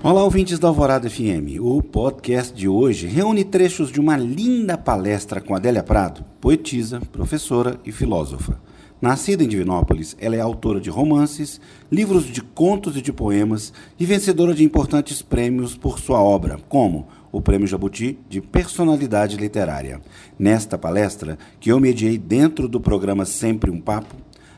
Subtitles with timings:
[0.00, 1.58] Olá, ouvintes da Alvorada FM.
[1.60, 7.80] O podcast de hoje reúne trechos de uma linda palestra com Adélia Prado, poetisa, professora
[7.84, 8.60] e filósofa.
[9.02, 14.06] Nascida em Divinópolis, ela é autora de romances, livros de contos e de poemas e
[14.06, 20.00] vencedora de importantes prêmios por sua obra, como o Prêmio Jabuti de Personalidade Literária.
[20.38, 24.14] Nesta palestra, que eu mediei dentro do programa Sempre um Papo,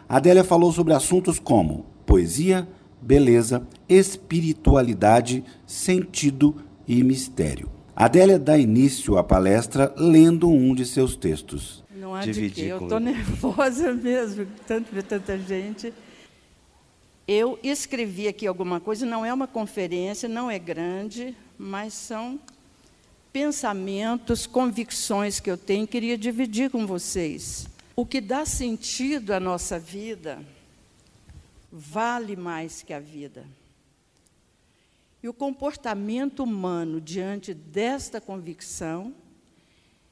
[0.07, 2.69] Adélia falou sobre assuntos como poesia,
[3.01, 6.57] beleza, espiritualidade, sentido
[6.87, 7.71] e mistério.
[7.95, 11.85] Adélia dá início à palestra lendo um de seus textos.
[11.95, 15.93] Não há de que, eu estou nervosa mesmo, tanto ver tanta gente.
[17.29, 22.41] Eu escrevi aqui alguma coisa, não é uma conferência, não é grande, mas são
[23.33, 27.69] pensamentos, convicções que eu tenho, queria dividir com vocês.
[27.95, 30.39] O que dá sentido à nossa vida
[31.71, 33.47] vale mais que a vida.
[35.23, 39.15] E o comportamento humano diante desta convicção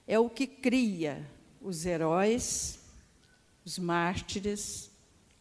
[0.06, 1.27] é o que cria
[1.61, 2.78] os heróis,
[3.65, 4.91] os mártires,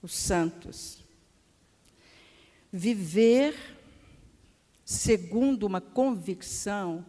[0.01, 1.03] os santos.
[2.71, 3.55] Viver
[4.85, 7.05] segundo uma convicção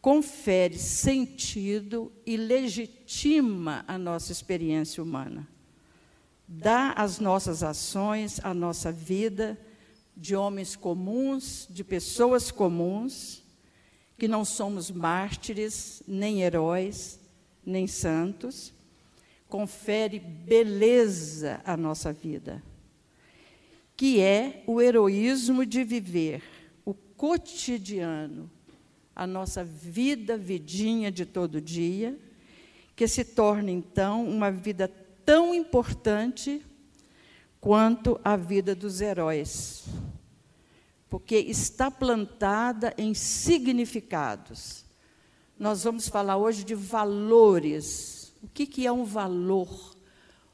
[0.00, 5.48] confere sentido e legitima a nossa experiência humana
[6.56, 9.58] dá às nossas ações, à nossa vida,
[10.16, 13.42] de homens comuns, de pessoas comuns,
[14.16, 17.18] que não somos mártires, nem heróis,
[17.66, 18.72] nem santos,
[19.48, 22.62] confere beleza à nossa vida,
[23.96, 26.42] que é o heroísmo de viver
[26.84, 28.50] o cotidiano,
[29.14, 32.16] a nossa vida, vidinha de todo dia,
[32.94, 34.88] que se torna então uma vida
[35.24, 36.64] tão importante
[37.60, 39.84] quanto a vida dos heróis,
[41.08, 44.84] porque está plantada em significados.
[45.58, 48.34] Nós vamos falar hoje de valores.
[48.42, 49.96] O que, que é um valor?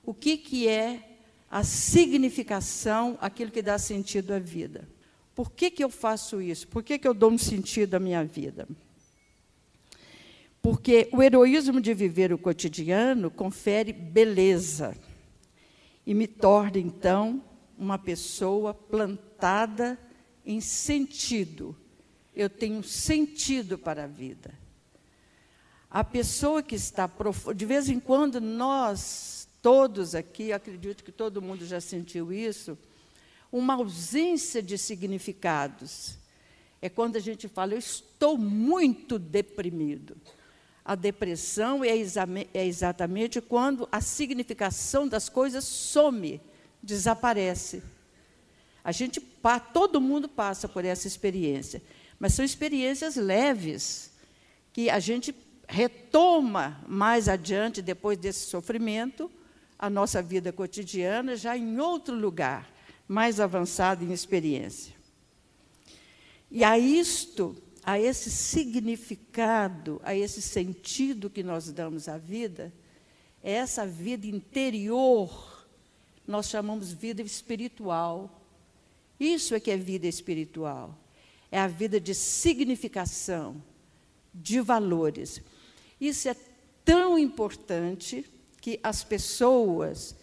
[0.04, 1.18] O que, que é
[1.50, 4.88] a significação, aquilo que dá sentido à vida?
[5.34, 6.68] Por que, que eu faço isso?
[6.68, 8.68] Por que, que eu dou um sentido à minha vida?
[10.62, 14.94] Porque o heroísmo de viver o cotidiano confere beleza
[16.06, 17.42] e me torna, então,
[17.78, 19.98] uma pessoa plantada
[20.44, 21.76] em sentido.
[22.34, 24.52] Eu tenho sentido para a vida.
[25.90, 27.10] A pessoa que está
[27.54, 32.78] de vez em quando nós todos aqui, acredito que todo mundo já sentiu isso,
[33.50, 36.18] uma ausência de significados.
[36.80, 40.16] É quando a gente fala, eu estou muito deprimido.
[40.90, 41.90] A depressão é,
[42.52, 46.40] é exatamente quando a significação das coisas some,
[46.82, 47.80] desaparece.
[48.82, 49.20] A gente,
[49.72, 51.80] todo mundo passa por essa experiência,
[52.18, 54.10] mas são experiências leves
[54.72, 55.32] que a gente
[55.68, 59.30] retoma mais adiante depois desse sofrimento
[59.78, 62.68] a nossa vida cotidiana já em outro lugar,
[63.06, 64.92] mais avançado em experiência.
[66.50, 72.72] E a isto a esse significado, a esse sentido que nós damos à vida,
[73.42, 75.66] é essa vida interior,
[76.26, 78.42] nós chamamos vida espiritual.
[79.18, 80.96] Isso é que é vida espiritual.
[81.50, 83.60] É a vida de significação,
[84.32, 85.40] de valores.
[86.00, 86.36] Isso é
[86.84, 88.24] tão importante
[88.60, 90.14] que as pessoas,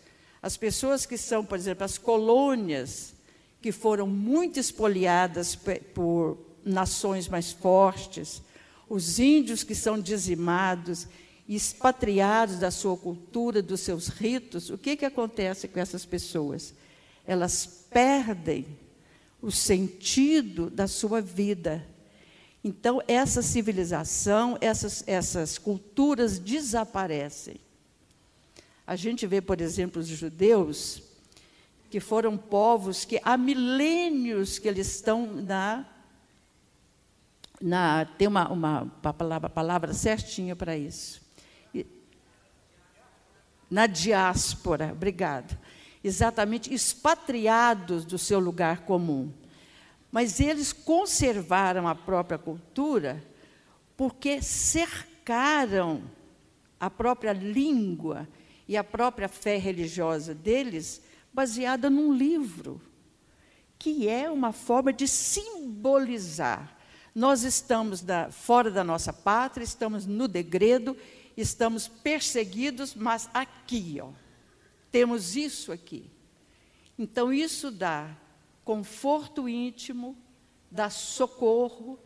[0.41, 3.13] as pessoas que são, por exemplo, as colônias,
[3.61, 8.41] que foram muito espoliadas por, nações mais fortes,
[8.89, 11.07] os índios que são dizimados
[11.47, 16.73] expatriados da sua cultura, dos seus ritos, o que, que acontece com essas pessoas?
[17.25, 18.65] Elas perdem
[19.41, 21.85] o sentido da sua vida.
[22.63, 27.55] Então, essa civilização, essas, essas culturas desaparecem.
[28.85, 31.01] A gente vê, por exemplo, os judeus,
[31.89, 35.85] que foram povos que há milênios que eles estão na
[37.61, 41.25] na, tem uma, uma, palavra, palavra certinha para isso.
[43.69, 45.57] Na diáspora, obrigado.
[46.03, 49.33] Exatamente, expatriados do seu lugar comum.
[50.11, 53.21] Mas eles conservaram a própria cultura
[53.97, 56.03] porque cercaram
[56.79, 58.27] a própria língua
[58.67, 61.01] e a própria fé religiosa deles
[61.33, 62.81] baseada num livro,
[63.77, 66.76] que é uma forma de simbolizar
[67.17, 70.95] nós estamos da, fora da nossa pátria, estamos no degredo,
[71.35, 74.09] estamos perseguidos, mas aqui, ó,
[74.91, 76.11] temos isso aqui.
[76.95, 78.15] Então, isso dá
[78.63, 80.15] conforto íntimo,
[80.69, 81.97] dá socorro,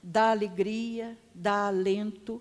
[0.00, 2.40] dá alegria, dá alento,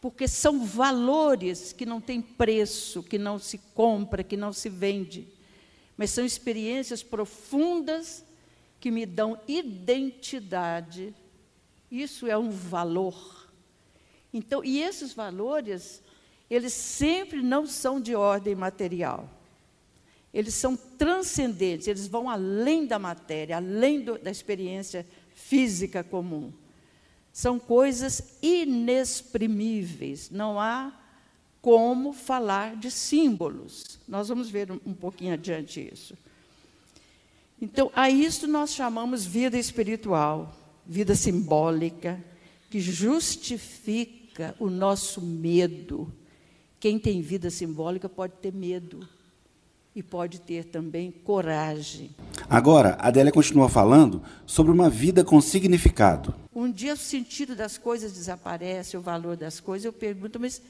[0.00, 5.28] porque são valores que não têm preço, que não se compra, que não se vende,
[5.94, 8.24] mas são experiências profundas
[8.80, 11.14] que me dão identidade.
[11.90, 13.48] Isso é um valor.
[14.32, 16.02] Então, e esses valores,
[16.50, 19.28] eles sempre não são de ordem material.
[20.32, 26.52] Eles são transcendentes, eles vão além da matéria, além do, da experiência física comum.
[27.32, 30.92] São coisas inexprimíveis, não há
[31.62, 33.98] como falar de símbolos.
[34.06, 36.16] Nós vamos ver um, um pouquinho adiante isso.
[37.60, 40.54] Então, a isso nós chamamos vida espiritual,
[40.86, 42.22] vida simbólica,
[42.70, 46.12] que justifica o nosso medo.
[46.78, 49.06] Quem tem vida simbólica pode ter medo
[49.94, 52.10] e pode ter também coragem.
[52.48, 56.32] Agora, a Adélia continua falando sobre uma vida com significado.
[56.54, 59.84] Um dia o sentido das coisas desaparece, o valor das coisas.
[59.84, 60.62] Eu pergunto, mas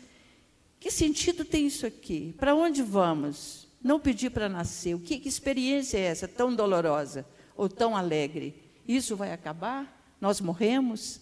[0.81, 2.35] que sentido tem isso aqui?
[2.39, 3.68] Para onde vamos?
[3.83, 4.95] Não pedir para nascer.
[4.95, 7.27] O que, que experiência é essa tão dolorosa
[7.57, 8.63] ou tão alegre?
[8.87, 10.17] Isso vai acabar?
[10.21, 11.21] Nós morremos?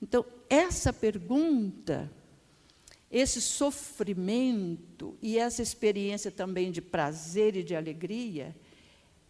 [0.00, 2.10] Então, essa pergunta
[3.12, 8.56] esse sofrimento e essa experiência também de prazer e de alegria,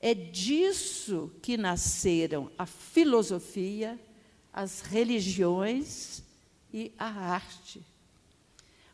[0.01, 3.99] é disso que nasceram a filosofia,
[4.53, 6.23] as religiões
[6.73, 7.85] e a arte.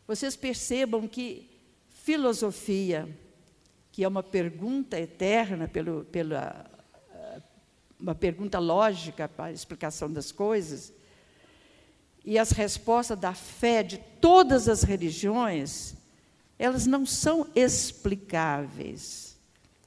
[0.07, 1.47] Vocês percebam que
[1.89, 3.07] filosofia,
[3.99, 6.65] que é uma pergunta eterna, pelo, pela,
[7.99, 10.93] uma pergunta lógica para a explicação das coisas,
[12.23, 15.95] e as respostas da fé de todas as religiões,
[16.57, 19.37] elas não são explicáveis,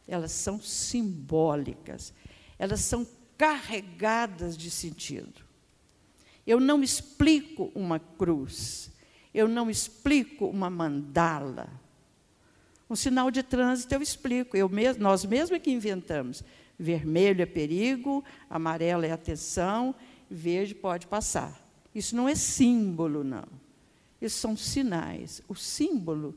[0.06, 2.12] elas são simbólicas,
[2.58, 3.06] elas são
[3.38, 5.40] carregadas de sentido.
[6.46, 8.90] Eu não explico uma cruz,
[9.32, 11.80] eu não explico uma mandala.
[12.92, 16.44] Um sinal de trânsito eu explico, eu mesmo, nós mesmos é que inventamos.
[16.78, 19.94] Vermelho é perigo, amarelo é atenção,
[20.30, 21.58] verde pode passar.
[21.94, 23.46] Isso não é símbolo, não.
[24.20, 25.40] Isso são sinais.
[25.48, 26.34] O símbolo,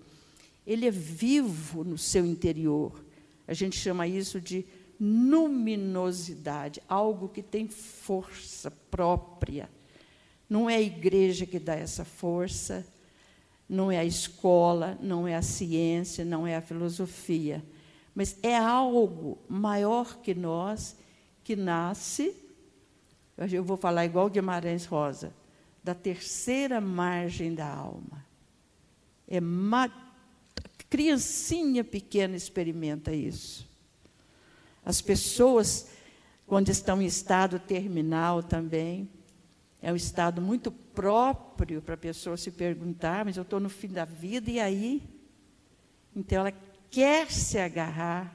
[0.66, 3.04] ele é vivo no seu interior.
[3.46, 4.66] A gente chama isso de
[4.98, 9.70] luminosidade, algo que tem força própria.
[10.50, 12.88] Não é a igreja que dá essa força,
[13.68, 17.64] não é a escola, não é a ciência, não é a filosofia,
[18.14, 20.96] mas é algo maior que nós
[21.44, 22.36] que nasce.
[23.38, 25.34] Eu vou falar igual Guimarães Rosa
[25.86, 28.26] da terceira margem da alma.
[29.28, 29.88] É ma...
[30.90, 33.70] criancinha pequena experimenta isso.
[34.84, 35.90] As pessoas,
[36.48, 39.08] quando estão em estado terminal também,
[39.80, 43.90] é um estado muito próprio para a pessoa se perguntar, mas eu estou no fim
[43.90, 45.04] da vida, e aí?
[46.16, 46.54] Então ela
[46.90, 48.34] quer se agarrar,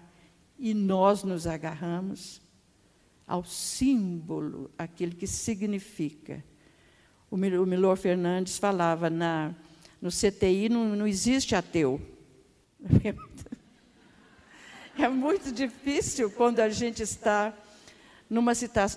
[0.58, 2.42] e nós nos agarramos
[3.26, 6.44] ao símbolo, aquele que significa
[7.30, 9.54] o Milor Fernandes falava, na,
[10.02, 12.00] no CTI não, não existe ateu.
[14.98, 17.54] É muito difícil quando a gente está
[18.30, 18.52] numa,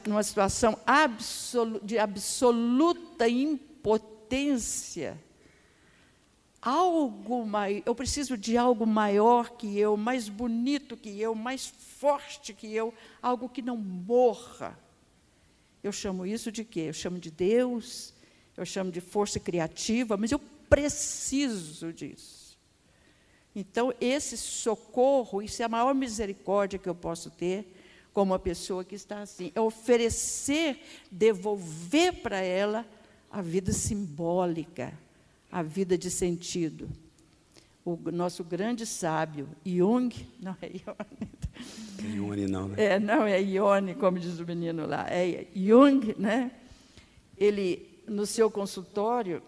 [0.05, 5.19] numa situação absolu, de absoluta impotência.
[6.61, 12.53] Algo mai, eu preciso de algo maior que eu, mais bonito que eu, mais forte
[12.53, 14.79] que eu, algo que não morra.
[15.83, 16.81] Eu chamo isso de quê?
[16.81, 18.13] Eu chamo de Deus,
[18.55, 22.57] eu chamo de força criativa, mas eu preciso disso.
[23.53, 27.82] Então, esse socorro, isso é a maior misericórdia que eu posso ter
[28.13, 30.79] como uma pessoa que está assim, é oferecer,
[31.11, 32.85] devolver para ela
[33.31, 34.93] a vida simbólica,
[35.51, 36.87] a vida de sentido.
[37.83, 42.15] O nosso grande sábio, Jung, não é Jung.
[42.15, 42.75] Jung não, né?
[42.77, 45.07] É, não, é Ione, como diz o menino lá.
[45.09, 46.51] É Jung, né?
[47.37, 49.41] Ele no seu consultório,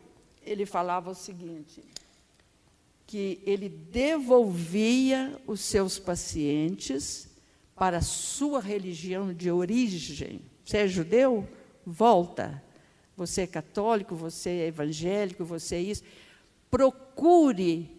[0.44, 1.82] ele falava o seguinte:
[3.06, 7.30] que ele devolvia os seus pacientes
[7.76, 10.42] para a sua religião de origem.
[10.64, 11.48] Você é judeu?
[11.86, 12.64] Volta.
[13.18, 16.04] Você é católico, você é evangélico, você é isso.
[16.72, 17.90] Procure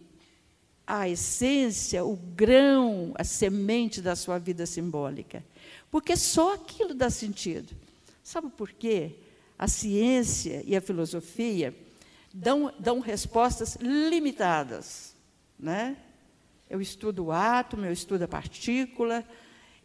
[0.87, 5.45] a essência, o grão, a semente da sua vida simbólica.
[5.91, 7.75] Porque só aquilo dá sentido.
[8.23, 9.17] Sabe por quê?
[9.59, 11.75] a ciência e a filosofia
[12.33, 15.15] dão, dão respostas limitadas.
[15.59, 15.97] Né?
[16.69, 19.25] Eu estudo o átomo, eu estudo a partícula,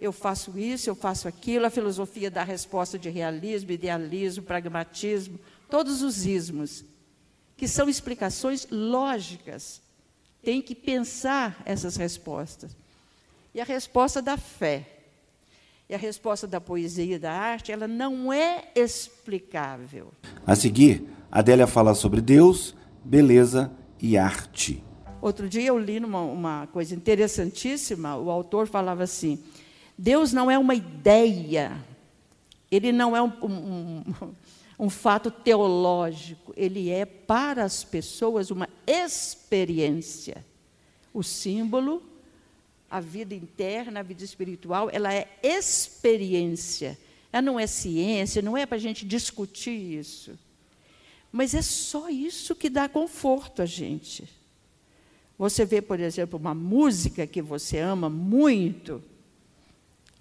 [0.02, 5.40] eu faço isso, eu faço aquilo, a filosofia dá resposta de realismo, idealismo, pragmatismo,
[5.70, 6.84] todos os ismos,
[7.56, 9.80] que são explicações lógicas.
[10.42, 12.76] Tem que pensar essas respostas.
[13.54, 14.88] E a resposta da fé
[15.88, 20.12] e a resposta da poesia e da arte, ela não é explicável.
[20.48, 23.70] A seguir, Adélia fala sobre Deus, beleza
[24.02, 24.82] e arte.
[25.22, 29.44] Outro dia eu li numa, uma coisa interessantíssima, o autor falava assim:
[29.98, 31.84] Deus não é uma ideia,
[32.72, 34.04] ele não é um, um,
[34.80, 40.46] um fato teológico, ele é para as pessoas uma experiência.
[41.14, 42.02] O símbolo,
[42.90, 46.98] a vida interna, a vida espiritual, ela é experiência.
[47.32, 50.38] Ela não é ciência, não é para a gente discutir isso.
[51.32, 54.28] Mas é só isso que dá conforto a gente.
[55.38, 59.02] Você vê, por exemplo, uma música que você ama muito,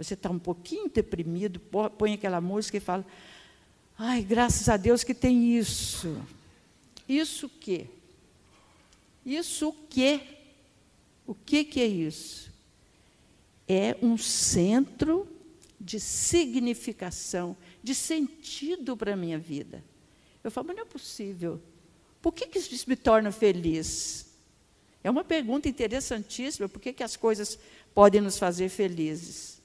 [0.05, 1.61] você está um pouquinho deprimido,
[1.99, 3.05] põe aquela música e fala:
[3.99, 6.17] Ai, graças a Deus que tem isso.
[7.07, 7.87] Isso o quê?
[9.25, 10.21] Isso o quê?
[11.27, 12.51] O que, que é isso?
[13.69, 15.29] É um centro
[15.79, 19.85] de significação, de sentido para a minha vida.
[20.43, 21.61] Eu falo, mas não é possível.
[22.23, 24.27] Por que, que isso me torna feliz?
[25.05, 26.69] É uma pergunta interessantíssima.
[26.69, 27.59] Por que, que as coisas
[27.95, 29.60] podem nos fazer felizes?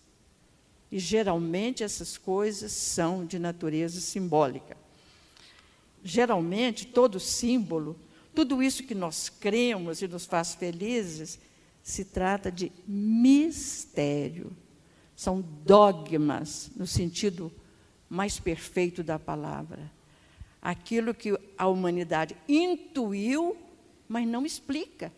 [0.91, 4.77] E geralmente essas coisas são de natureza simbólica.
[6.03, 7.95] Geralmente, todo símbolo,
[8.33, 11.39] tudo isso que nós cremos e nos faz felizes,
[11.81, 14.51] se trata de mistério.
[15.15, 17.51] São dogmas, no sentido
[18.09, 19.91] mais perfeito da palavra.
[20.61, 23.55] Aquilo que a humanidade intuiu,
[24.07, 25.11] mas não explica,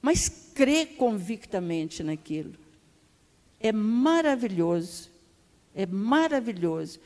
[0.00, 2.54] mas crê convictamente naquilo.
[3.60, 5.10] É maravilhoso.
[5.74, 7.00] É maravilhoso.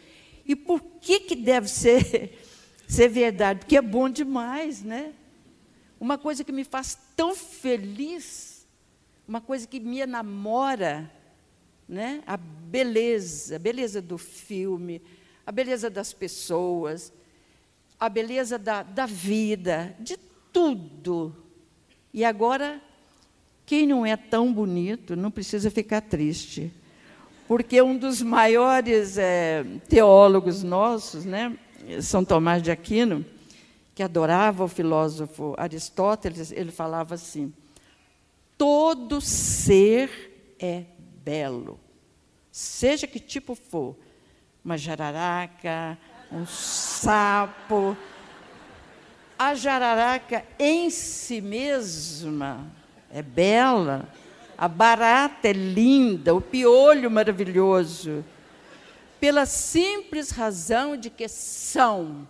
[0.44, 2.38] E por que, que deve ser,
[2.88, 3.60] ser verdade?
[3.60, 5.12] Porque é bom demais, né?
[6.00, 8.66] Uma coisa que me faz tão feliz,
[9.26, 11.10] uma coisa que me enamora,
[11.88, 12.22] né?
[12.26, 15.00] A beleza, a beleza do filme,
[15.46, 17.12] a beleza das pessoas,
[18.00, 20.16] a beleza da, da vida, de
[20.52, 21.36] tudo.
[22.12, 22.82] E agora
[23.64, 26.72] quem não é tão bonito não precisa ficar triste.
[27.46, 31.56] Porque um dos maiores é, teólogos nossos, né,
[32.00, 33.24] São Tomás de Aquino,
[33.94, 37.52] que adorava o filósofo Aristóteles, ele falava assim:
[38.56, 40.84] todo ser é
[41.24, 41.78] belo,
[42.50, 43.96] seja que tipo for,
[44.64, 45.98] uma jararaca,
[46.30, 47.96] um sapo.
[49.38, 52.81] A jararaca em si mesma
[53.12, 54.08] é bela,
[54.56, 58.24] a barata é linda, o piolho maravilhoso,
[59.20, 62.26] pela simples razão de que são.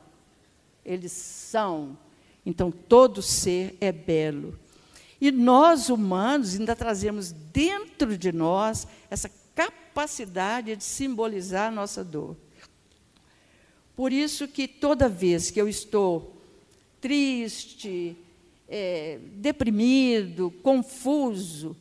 [0.84, 1.96] Eles são.
[2.44, 4.58] Então, todo ser é belo.
[5.20, 12.36] E nós, humanos, ainda trazemos dentro de nós essa capacidade de simbolizar a nossa dor.
[13.94, 16.36] Por isso que toda vez que eu estou
[17.00, 18.16] triste,
[18.68, 21.76] é, deprimido, confuso,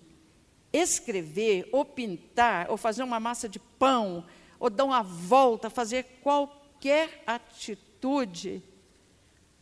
[0.72, 4.24] escrever, ou pintar, ou fazer uma massa de pão,
[4.60, 8.62] ou dar uma volta, fazer qualquer atitude,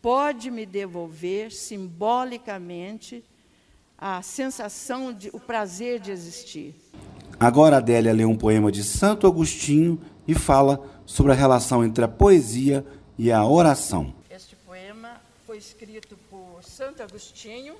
[0.01, 3.23] pode me devolver simbolicamente
[3.97, 6.73] a sensação de o prazer de existir.
[7.39, 12.03] Agora a Adélia lê um poema de Santo Agostinho e fala sobre a relação entre
[12.03, 12.85] a poesia
[13.17, 14.13] e a oração.
[14.29, 16.17] Este poema foi escrito
[16.59, 17.77] por Santo Agostinho,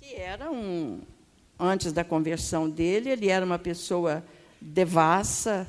[0.00, 1.00] que era um,
[1.56, 4.24] antes da conversão dele, ele era uma pessoa
[4.60, 5.64] devassa,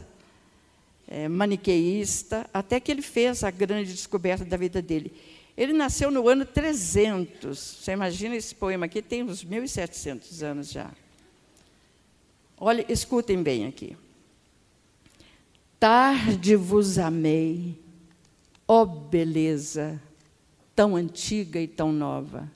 [1.07, 5.13] é, maniqueísta, até que ele fez a grande descoberta da vida dele.
[5.55, 7.59] Ele nasceu no ano 300.
[7.59, 10.89] Você imagina esse poema aqui tem uns 1.700 anos já.
[12.59, 13.95] Olha, escutem bem aqui.
[15.79, 17.79] Tarde vos amei,
[18.67, 20.01] ó beleza,
[20.77, 22.47] tão antiga e tão nova.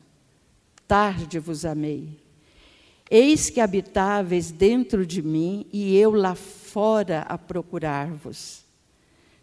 [0.88, 2.20] Tarde vos amei.
[3.10, 8.62] Eis que habitáveis dentro de mim e eu lá fora a procurar-vos.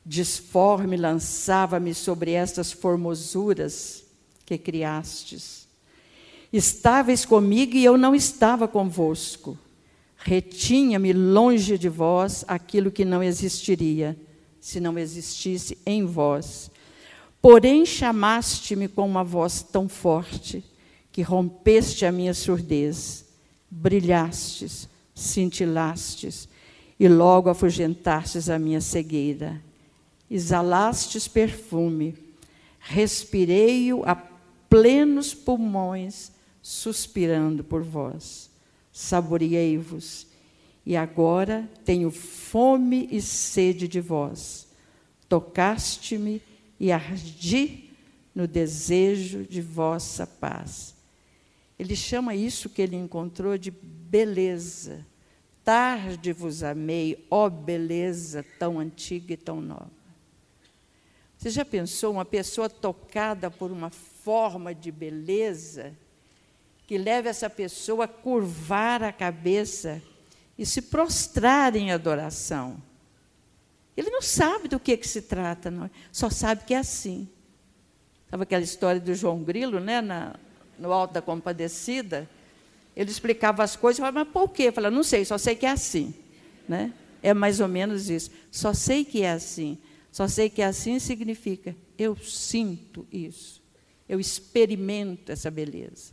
[0.07, 4.05] Disforme lançava-me sobre estas formosuras
[4.47, 5.67] que criastes.
[6.53, 9.59] Estáveis comigo e eu não estava convosco.
[10.17, 14.17] Retinha-me longe de vós aquilo que não existiria,
[14.61, 16.71] se não existisse em vós.
[17.41, 20.65] Porém, chamaste-me com uma voz tão forte
[21.13, 23.27] que rompeste a minha surdez
[23.71, 26.49] brilhastes, cintilastes,
[26.99, 29.63] e logo afugentastes a minha cegueira.
[30.31, 32.17] Exalastes perfume,
[32.81, 34.17] respirei-o a
[34.69, 38.51] plenos pulmões, suspirando por vós.
[38.93, 40.27] Saboreei-vos,
[40.85, 44.67] e agora tenho fome e sede de vós.
[45.29, 46.43] Tocaste-me
[46.79, 47.91] e ardi
[48.35, 50.95] no desejo de vossa paz.
[51.79, 55.07] Ele chama isso que ele encontrou de beleza.
[55.65, 59.91] Tarde vos amei, ó beleza tão antiga e tão nova.
[61.37, 65.95] Você já pensou uma pessoa tocada por uma forma de beleza
[66.87, 70.03] que leva essa pessoa a curvar a cabeça
[70.57, 72.83] e se prostrar em adoração?
[73.99, 75.91] Ele não sabe do que, que se trata, não.
[76.13, 77.29] só sabe que é assim.
[78.31, 80.37] Sabe aquela história do João Grilo, né, na,
[80.79, 82.29] no Alto da Compadecida?
[82.95, 84.65] Ele explicava as coisas, falava, mas por quê?
[84.65, 86.15] Eu falava, não sei, só sei que é assim.
[86.69, 86.93] Né?
[87.23, 88.31] É mais ou menos isso.
[88.53, 89.77] Só sei que é assim.
[90.13, 93.61] Só sei que assim significa eu sinto isso,
[94.09, 96.13] eu experimento essa beleza.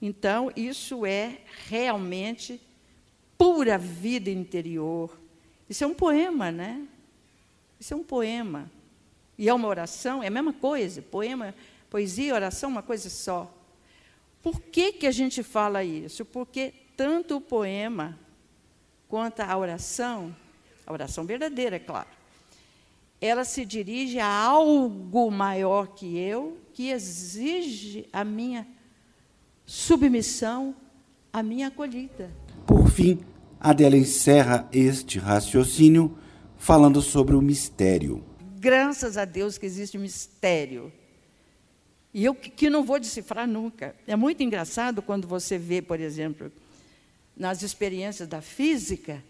[0.00, 2.58] Então, isso é realmente
[3.36, 5.20] pura vida interior.
[5.68, 6.86] Isso é um poema, né?
[7.78, 8.70] Isso é um poema.
[9.36, 11.00] E é uma oração, é a mesma coisa.
[11.02, 11.54] Poema,
[11.88, 13.52] poesia oração, uma coisa só.
[14.42, 16.24] Por que, que a gente fala isso?
[16.24, 18.18] Porque tanto o poema
[19.08, 20.34] quanto a oração,
[20.86, 22.08] a oração verdadeira, é claro,
[23.20, 28.66] ela se dirige a algo maior que eu, que exige a minha
[29.66, 30.74] submissão,
[31.32, 32.30] a minha acolhida.
[32.66, 33.20] Por fim,
[33.60, 36.16] Adela encerra este raciocínio
[36.56, 38.24] falando sobre o mistério.
[38.58, 40.92] Graças a Deus que existe mistério.
[42.12, 43.94] E eu que não vou decifrar nunca.
[44.06, 46.50] É muito engraçado quando você vê, por exemplo,
[47.36, 49.22] nas experiências da física,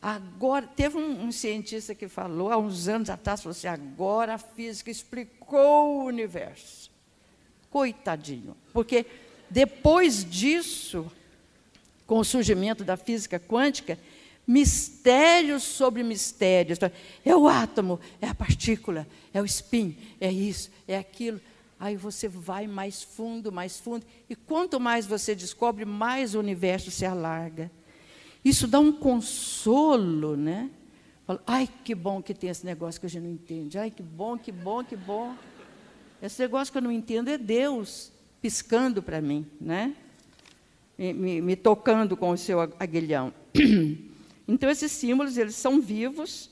[0.00, 4.38] Agora, teve um, um, cientista que falou, há uns anos atrás, falou assim, agora a
[4.38, 6.90] física explicou o universo.
[7.70, 8.56] Coitadinho.
[8.72, 9.06] Porque
[9.50, 11.10] depois disso,
[12.06, 13.98] com o surgimento da física quântica,
[14.46, 16.78] mistérios sobre mistérios.
[17.24, 21.40] É o átomo, é a partícula, é o spin, é isso, é aquilo.
[21.78, 24.06] Aí você vai mais fundo, mais fundo.
[24.30, 27.70] E quanto mais você descobre, mais o universo se alarga.
[28.44, 30.70] Isso dá um consolo, né?
[31.26, 33.78] Fala, Ai, que bom que tem esse negócio que a gente não entende.
[33.78, 35.34] Ai, que bom, que bom, que bom.
[36.22, 39.94] Esse negócio que eu não entendo é Deus piscando para mim, né?
[40.98, 43.32] Me, me, me, tocando com o seu aguilhão.
[44.48, 46.48] Então, esses símbolos, eles são vivos,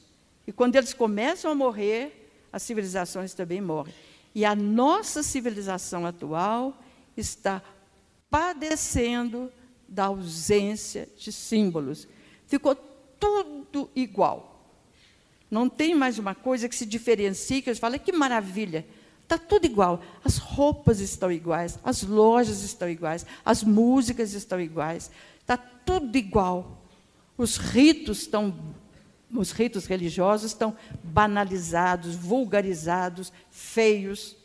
[0.49, 3.95] e quando eles começam a morrer, as civilizações também morrem.
[4.35, 6.77] E a nossa civilização atual
[7.17, 7.63] está
[8.29, 9.49] padecendo
[9.89, 12.09] da ausência de símbolos.
[12.49, 14.73] Ficou tudo igual.
[15.51, 18.85] Não tem mais uma coisa que se diferencie, que eu falo, que maravilha.
[19.25, 20.01] Está tudo igual.
[20.25, 25.11] As roupas estão iguais, as lojas estão iguais, as músicas estão iguais.
[25.41, 26.85] Está tudo igual.
[27.37, 28.55] Os ritos estão,
[29.35, 34.37] os ritos religiosos estão banalizados, vulgarizados, feios.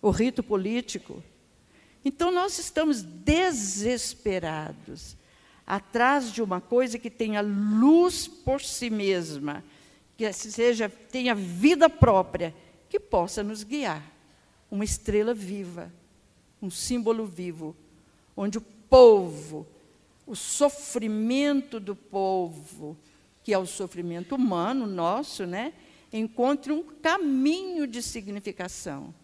[0.00, 1.22] O rito político
[2.04, 5.16] então nós estamos desesperados
[5.66, 9.64] atrás de uma coisa que tenha luz por si mesma,
[10.16, 12.52] que seja tenha vida própria,
[12.90, 14.04] que possa nos guiar.
[14.70, 15.92] Uma estrela viva,
[16.60, 17.74] um símbolo vivo,
[18.36, 19.66] onde o povo,
[20.26, 22.96] o sofrimento do povo,
[23.42, 25.72] que é o sofrimento humano nosso, né,
[26.12, 29.14] encontre um caminho de significação.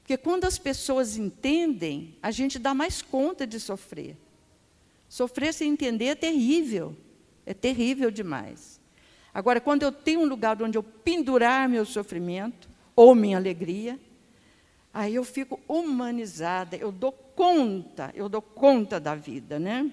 [0.00, 4.16] Porque quando as pessoas entendem, a gente dá mais conta de sofrer.
[5.08, 6.94] Sofrer sem entender é terrível.
[7.46, 8.80] É terrível demais.
[9.34, 13.98] Agora, quando eu tenho um lugar onde eu pendurar meu sofrimento ou minha alegria,
[14.92, 19.90] aí eu fico humanizada, eu dou conta, eu dou conta da vida, né?